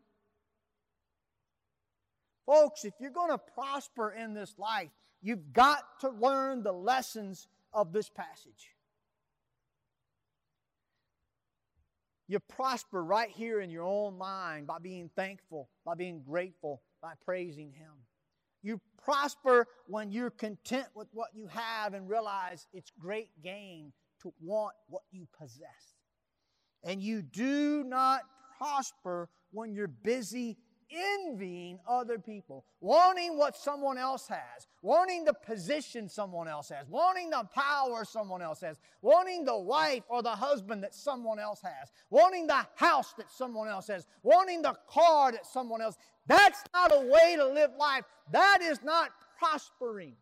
Folks, 2.47 2.85
if 2.85 2.95
you're 2.99 3.11
going 3.11 3.31
to 3.31 3.39
prosper 3.39 4.11
in 4.11 4.35
this 4.35 4.55
life, 4.59 4.91
you've 5.21 5.53
got 5.53 5.83
to 6.01 6.11
learn 6.11 6.63
the 6.63 6.73
lessons 6.73 7.47
of 7.73 7.93
this 7.93 8.11
passage. 8.11 8.71
You 12.29 12.41
prosper 12.41 13.05
right 13.05 13.29
here 13.31 13.61
in 13.61 13.71
your 13.71 13.85
own 13.85 14.17
mind 14.17 14.67
by 14.67 14.79
being 14.79 15.11
thankful, 15.15 15.69
by 15.85 15.95
being 15.95 16.23
grateful, 16.23 16.83
by 17.03 17.13
praising 17.25 17.73
Him. 17.73 17.93
You 18.63 18.81
prosper 19.05 19.67
when 19.87 20.13
you're 20.13 20.31
content 20.31 20.87
with 20.95 21.09
what 21.13 21.31
you 21.35 21.47
have 21.49 21.95
and 21.95 22.09
realize 22.09 22.67
it's 22.73 22.91
great 22.99 23.29
gain 23.43 23.93
to 24.23 24.33
want 24.41 24.75
what 24.89 25.03
you 25.11 25.27
possess. 25.39 25.97
And 26.85 27.03
you 27.03 27.23
do 27.23 27.85
not 27.85 28.23
prosper 28.57 29.29
when 29.51 29.75
you're 29.75 29.89
busy 29.89 30.57
envying 30.95 31.79
other 31.89 32.19
people, 32.19 32.65
wanting 32.81 33.37
what 33.37 33.57
someone 33.57 33.99
else 33.99 34.29
has, 34.29 34.67
wanting 34.83 35.25
the 35.25 35.35
position 35.35 36.09
someone 36.09 36.49
else 36.49 36.69
has, 36.69 36.89
wanting 36.89 37.31
the 37.31 37.47
power 37.55 38.05
someone 38.05 38.43
else 38.43 38.61
has, 38.61 38.79
wanting 39.01 39.45
the 39.45 39.57
wife 39.57 40.03
or 40.09 40.23
the 40.23 40.31
husband 40.31 40.83
that 40.83 40.95
someone 40.95 41.39
else 41.39 41.61
has, 41.63 41.91
wanting 42.11 42.47
the 42.47 42.67
house 42.75 43.15
that 43.19 43.31
someone 43.31 43.69
else 43.69 43.89
has, 43.89 44.07
wanting 44.23 44.63
the 44.63 44.77
car 44.89 45.33
that 45.33 45.47
someone 45.47 45.81
else. 45.81 45.97
That's 46.27 46.63
not 46.73 46.93
a 46.93 47.01
way 47.01 47.37
to 47.37 47.47
live 47.47 47.71
life. 47.79 48.05
That 48.31 48.59
is 48.63 48.83
not 48.83 49.11
prospering. 49.39 50.15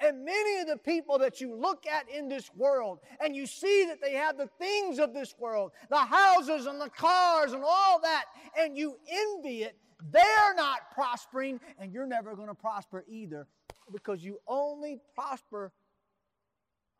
And 0.00 0.24
many 0.24 0.60
of 0.60 0.68
the 0.68 0.76
people 0.76 1.18
that 1.18 1.40
you 1.40 1.56
look 1.56 1.86
at 1.86 2.08
in 2.08 2.28
this 2.28 2.50
world 2.54 3.00
and 3.20 3.34
you 3.34 3.46
see 3.46 3.86
that 3.88 4.00
they 4.00 4.12
have 4.12 4.36
the 4.36 4.46
things 4.58 4.98
of 4.98 5.12
this 5.12 5.34
world, 5.38 5.72
the 5.90 5.96
houses 5.96 6.66
and 6.66 6.80
the 6.80 6.90
cars 6.90 7.52
and 7.52 7.64
all 7.66 8.00
that, 8.02 8.26
and 8.56 8.76
you 8.76 8.96
envy 9.08 9.64
it, 9.64 9.76
they're 10.12 10.54
not 10.54 10.92
prospering, 10.92 11.58
and 11.78 11.92
you're 11.92 12.06
never 12.06 12.36
going 12.36 12.48
to 12.48 12.54
prosper 12.54 13.04
either 13.08 13.48
because 13.92 14.22
you 14.22 14.38
only 14.46 15.00
prosper 15.14 15.72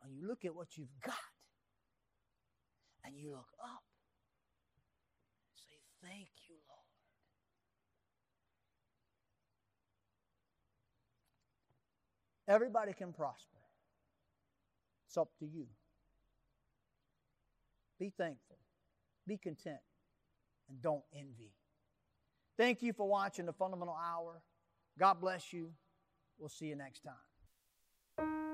when 0.01 0.13
you 0.13 0.27
look 0.27 0.43
at 0.43 0.53
what 0.53 0.77
you've 0.77 0.87
got 1.05 1.15
and 3.05 3.15
you 3.17 3.31
look 3.31 3.49
up 3.63 3.83
and 4.75 5.55
say, 5.55 5.77
Thank 6.03 6.29
you, 6.47 6.55
Lord. 6.67 6.79
Everybody 12.49 12.93
can 12.93 13.13
prosper. 13.13 13.59
It's 15.05 15.15
up 15.17 15.29
to 15.37 15.45
you. 15.45 15.67
Be 17.99 18.11
thankful, 18.17 18.57
be 19.27 19.37
content, 19.37 19.79
and 20.67 20.81
don't 20.81 21.03
envy. 21.13 21.51
Thank 22.57 22.81
you 22.81 22.91
for 22.93 23.07
watching 23.07 23.45
the 23.45 23.53
Fundamental 23.53 23.95
Hour. 23.95 24.41
God 24.97 25.21
bless 25.21 25.53
you. 25.53 25.69
We'll 26.39 26.49
see 26.49 26.65
you 26.65 26.75
next 26.75 27.03
time. 27.03 28.48